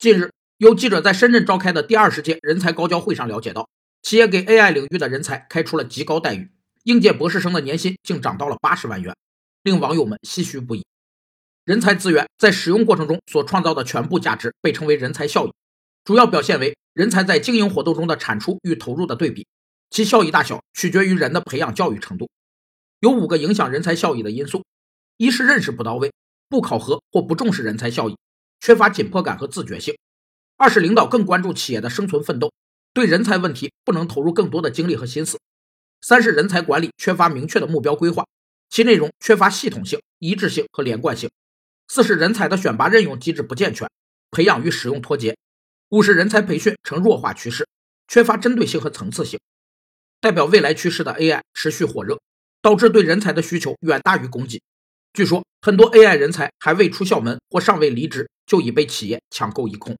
[0.00, 3.68] 近日，有记者在深圳召开的第二十届人才高交会上了解到，
[4.00, 6.50] 企业给 AI 领域的人才开出了极高待遇，
[6.84, 9.14] 应届博士生的年薪竟涨到了八十万元，
[9.62, 10.82] 令网友们唏嘘不已。
[11.66, 15.52] 人才资源在使用过程中所创造的全部价值被称为人才效益，
[16.02, 19.46] 主要表现为人才在经营活动中的产出与投入的对比，
[19.90, 22.30] 其效益大小取决于人的培养教育程度。
[23.00, 24.64] 有五个影响人才效益的因素：
[25.18, 26.10] 一是认识不到位，
[26.48, 28.16] 不考核或不重视人才效益。
[28.60, 29.96] 缺乏紧迫感和自觉性。
[30.56, 32.52] 二是领导更关注企业的生存奋斗，
[32.92, 35.40] 对人才问题不能投入更多的精力和心思。
[36.02, 38.26] 三是人才管理缺乏明确的目标规划，
[38.68, 41.30] 其内容缺乏系统性、一致性和连贯性。
[41.88, 43.90] 四是人才的选拔任用机制不健全，
[44.30, 45.36] 培养与使用脱节。
[45.88, 47.66] 五是人才培训呈弱化趋势，
[48.06, 49.40] 缺乏针对性和层次性。
[50.20, 52.20] 代表未来趋势的 AI 持续火热，
[52.62, 54.62] 导致对人才的需求远大于供给。
[55.12, 58.28] 据说很多 AI 人才还未出校门或尚未离职。
[58.50, 59.96] 就已被企业抢购一空。